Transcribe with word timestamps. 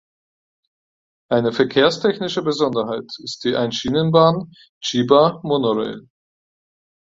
Eine 1.29 1.53
verkehrstechnische 1.53 2.41
Besonderheit 2.41 3.05
ist 3.19 3.43
die 3.43 3.55
Einschienenbahn 3.55 4.51
"Chiba 4.83 5.39
Monorail". 5.43 6.07